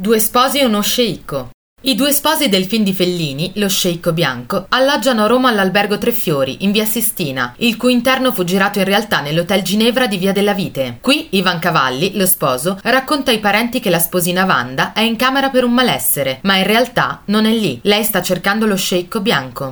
Due 0.00 0.20
sposi 0.20 0.60
e 0.60 0.64
uno 0.64 0.80
sceicco. 0.80 1.50
I 1.80 1.96
due 1.96 2.12
sposi 2.12 2.48
del 2.48 2.66
film 2.66 2.84
di 2.84 2.92
Fellini, 2.92 3.50
lo 3.54 3.68
sceicco 3.68 4.12
bianco, 4.12 4.66
alloggiano 4.68 5.24
a 5.24 5.26
Roma 5.26 5.48
all'albergo 5.48 5.98
Tre 5.98 6.12
Fiori, 6.12 6.58
in 6.60 6.70
via 6.70 6.84
Sistina, 6.84 7.54
il 7.58 7.76
cui 7.76 7.92
interno 7.92 8.32
fu 8.32 8.44
girato 8.44 8.78
in 8.78 8.84
realtà 8.84 9.20
nell'hotel 9.20 9.62
Ginevra 9.62 10.06
di 10.06 10.16
via 10.16 10.32
della 10.32 10.54
Vite. 10.54 10.98
Qui 11.00 11.28
Ivan 11.30 11.58
Cavalli, 11.58 12.16
lo 12.16 12.26
sposo, 12.26 12.78
racconta 12.82 13.32
ai 13.32 13.40
parenti 13.40 13.80
che 13.80 13.90
la 13.90 13.98
sposina 13.98 14.44
Wanda 14.44 14.92
è 14.92 15.00
in 15.00 15.16
camera 15.16 15.50
per 15.50 15.64
un 15.64 15.72
malessere, 15.72 16.38
ma 16.42 16.56
in 16.56 16.64
realtà 16.64 17.22
non 17.26 17.44
è 17.44 17.52
lì. 17.52 17.80
Lei 17.82 18.04
sta 18.04 18.22
cercando 18.22 18.66
lo 18.66 18.76
sceicco 18.76 19.20
bianco. 19.20 19.66